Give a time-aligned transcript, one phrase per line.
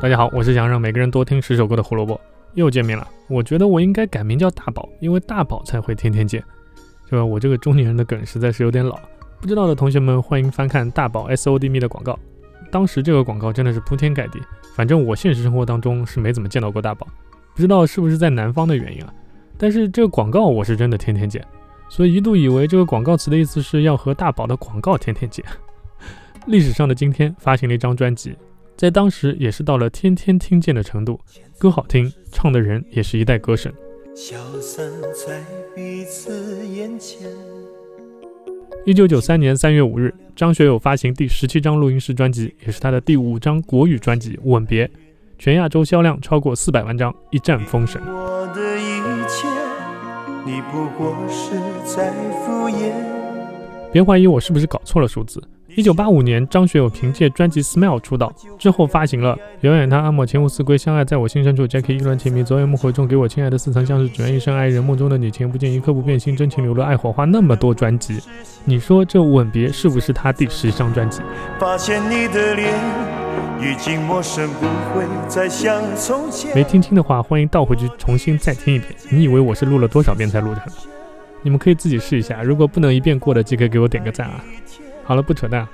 [0.00, 2.18] 大家好，我是想让每个人多听十首歌的胡萝卜，
[2.54, 3.06] 又见面了。
[3.28, 6.42] 我觉得我应该改名叫大宝，因为大宝才会天天见，
[7.06, 7.22] 是吧？
[7.22, 8.98] 我这个中年人的梗实在是有点老，
[9.42, 12.18] 不知道的同学们欢迎翻看大宝 S O D M 的广告。
[12.70, 14.40] 当时这个广告真的是铺天盖地，
[14.74, 17.06] 反正我现实生活当中是没怎么见到过大宝，
[17.54, 19.12] 不知道是不是在南方的原因啊？
[19.58, 21.46] 但是这个广告我是真的天天见，
[21.90, 25.44] 所以一度以为这个广告词的意思是要和大宝的广告天天见。
[26.48, 28.34] 历史上的今天发行了一张专辑，
[28.80, 31.20] 在当时也是到了天天听见的程度，
[31.58, 33.70] 歌好听，唱的人也是一代歌神。
[38.86, 44.86] 一九九三年三月五日，张学友发行第十七张录音室专辑，也是他的第五张国语专辑《吻别》，
[45.38, 48.00] 全亚洲销量超过四百万张，一战封神。
[53.92, 55.38] 别怀疑我是不是搞错了数字。
[55.76, 68.20] 一九八五年，张学友凭借专辑《Smile》出道，之后发行了《遥远他阿莫前无似归相爱在我心深处》，Jackie 意乱情迷，昨夜梦回中给我亲爱的似曾相识，只愿一生爱人，梦中的你情不见一刻不变心，真情流露爱火花，那么多专辑，
[68.64, 71.20] 你说这吻别是不是他第十张专辑？
[76.54, 78.90] 没听清的话，欢迎倒回去重新再听一遍。
[79.10, 80.62] 你以为我是录了多少遍才录的？
[81.42, 84.44] 你们可以自己试一下，如果不能一遍过的，记得给我点个赞啊！
[85.10, 85.66] 好了，不扯淡。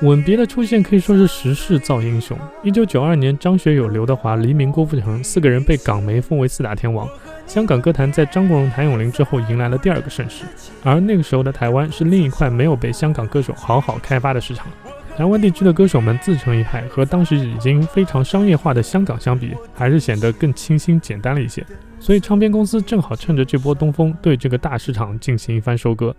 [0.00, 2.34] 吻别的出现可以说是时势造英雄。
[2.62, 7.06] 一九九二年，张学友、刘德华、黎明、郭富城四个人被港媒封为四大天王。
[7.46, 10.46] 香港歌坛在张国荣、谭咏麟之后迎来了第二个盛世。
[10.82, 14.66] 而那个时候的台湾是另一块没有被香港歌手好好开发的市场。
[15.14, 21.62] 台湾地区的歌手们自成一派，和当时已经非常商业化的香港相比，还是显得更清新简单了一些。
[21.98, 26.16] 所以唱片公司正好趁着这波东风，对这个大市场进行一番收割。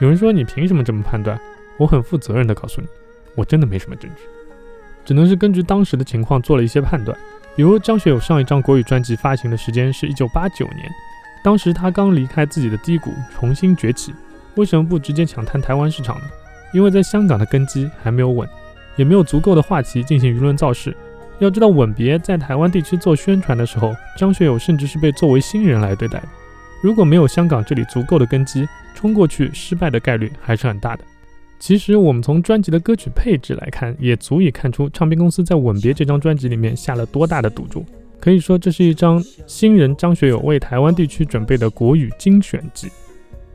[0.00, 1.40] 有人说：“你凭什么这么判断？”
[1.78, 2.86] 我很负责任的告诉你，
[3.34, 4.22] 我真的没什么证据，
[5.04, 7.16] 只能是根据当时的情况做了一些判断。
[7.54, 10.90] 比如张学友上一张国语专辑发行的时间是一九八九年，
[11.44, 14.14] 当时他刚离开自己的低谷，重新崛起，
[14.54, 16.24] 为什么不直接抢滩台湾市场呢？
[16.72, 18.48] 因为在香港的根基还没有稳，
[18.96, 20.96] 也没有足够的话题进行舆论造势。
[21.38, 26.28] 要知道，《吻别》在台湾地区做宣传的时候，张学友甚至是被作为新人来对待的。
[26.82, 31.04] 如果没有香港这里足够的根基，冲过去失败的概率还是很大的。
[31.62, 37.84] 其实我们从专辑的歌曲配置来看，也足以看出唱片公司在《吻别》这张专辑里面下了多大的赌注。
[38.18, 42.88] 可以说，这是一张新人张学友为台湾地区准备的国语精选集。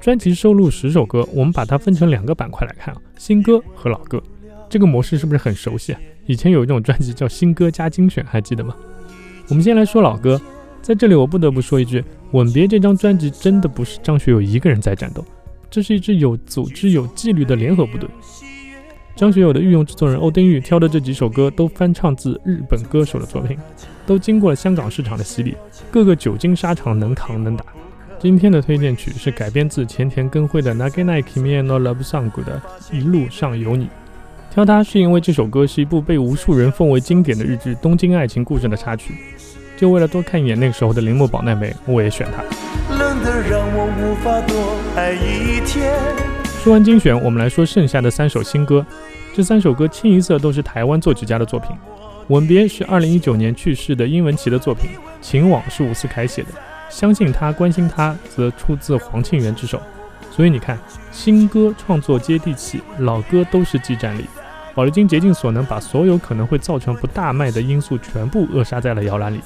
[0.00, 4.20] 专辑收录十首歌，我们把它分成两个板块来看啊，新歌和老歌。
[4.68, 6.00] 这个模式是不是很熟悉啊？
[6.26, 8.74] 以前有一种专辑叫新歌加精选，还记得吗？
[9.48, 10.40] 我们先来说老歌，
[10.82, 12.00] 在这里我不得不说一句，
[12.32, 15.24] 《吻别》这张专辑真的不是张学友一个人在战斗。
[15.72, 18.06] 这是一支有组织、有纪律的联合部队。
[19.16, 23.56] 张学友的御用制作人欧丁玉挑的这几首歌都翻唱自日本歌手的作品，
[24.04, 25.56] 都经过了香港市场的洗礼，
[25.90, 27.64] 各个久经沙场，能扛能打。
[28.18, 32.60] 今天的推荐曲是改编自前田耕辉的《Naginai Kimi no Love Song》的
[32.94, 33.86] 《一路上有你》。
[34.50, 39.14] 挑它是因为这首歌是一部被无数人奉为经典的日剧《东京爱情故事》的插曲，
[39.78, 42.81] 就为了多看一眼那个时候的铃木保奈美，我也选它。
[43.48, 45.92] 让我无法多爱一天
[46.62, 48.84] 说完精选，我们来说剩下的三首新歌。
[49.34, 51.70] 这三首歌清一色都是台湾作曲家的作品。
[52.28, 54.90] 《吻别》是二零一九年去世的殷文琪的作品，
[55.20, 56.48] 《情网》是伍思凯写的，
[56.88, 59.82] 《相信他，关心他》则出自黄庆元之手。
[60.30, 60.78] 所以你看，
[61.10, 64.24] 新歌创作接地气，老歌都是技战力。
[64.74, 69.40] 宝丽金竭尽所能，把所有可能会造成不大卖的因素全部扼杀在了摇篮里。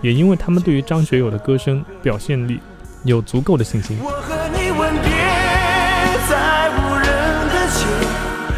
[0.00, 2.58] 也因为他们对于张学友的歌声表现力。
[3.04, 3.98] 有足够的信心。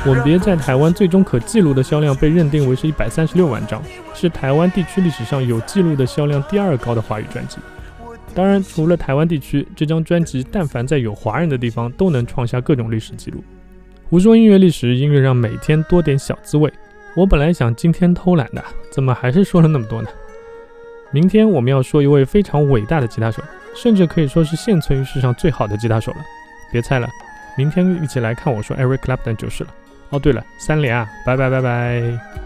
[0.06, 3.82] 吻别在台湾最终可记录的销量被认定为是一百三十六万张，
[4.12, 7.56] 是台湾地区历史上有记录的销量第二高的华语专辑。
[8.34, 13.42] 当然，除了台湾地区，这张专辑但凡在有华人的地方都能创下各种历史记录。
[14.10, 16.70] 胡说音乐历史，音乐让每天多点小滋味。
[17.16, 20.08] 我本来想今天偷懒的，怎么还是说了那么多呢？
[21.14, 23.40] 明天我们要说一位非常伟大的吉他手。
[23.76, 26.18] 甚至可以说是现存于世上最好的吉他手了，
[26.70, 27.08] 别猜了，
[27.56, 29.70] 明天一起来看我说 Eric Clapton 就是了。
[30.10, 32.43] 哦，对了，三连啊，拜拜拜拜。